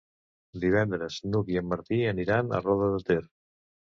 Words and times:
Divendres 0.61 1.17
n'Hug 1.33 1.51
i 1.55 1.59
en 1.61 1.69
Martí 1.75 2.01
aniran 2.13 2.49
a 2.49 2.61
Roda 2.69 2.87
de 2.97 3.03
Ter. 3.11 3.21